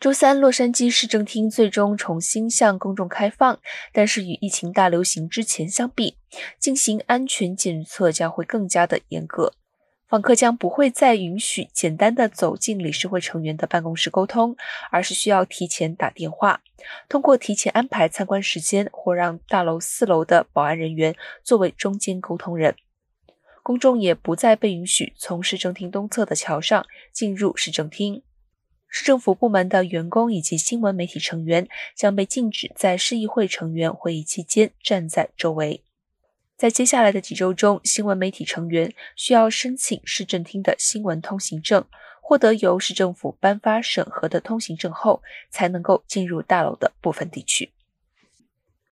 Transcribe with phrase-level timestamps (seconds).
[0.00, 3.58] 周三，洛杉矶市政厅最终重新向公众开放，
[3.92, 6.16] 但是与疫情大流行之前相比，
[6.56, 9.54] 进行安全检测将会更加的严格。
[10.06, 14.56] 访客将不会再允许简单的走进理事会成员的办公室沟通，
[14.92, 16.62] 而是需要提前打电话，
[17.08, 22.76] 通过提前安排参观时间，或让大楼四楼的保安人员作为中间沟通人。
[23.64, 28.22] 公众也不再被允许从市政厅东侧的桥上进入市政厅。
[28.88, 35.84] 市政府部门的员工以及新闻媒体成员将被禁止在市议会成员会议期间站在周围。
[36.56, 41.84] 在接下来的几周中，新闻媒体成员需要申请市政厅的新闻通行证，
[42.20, 47.70] 获得由市政府颁发审核的通行证后，才能够进入大楼的部分地区。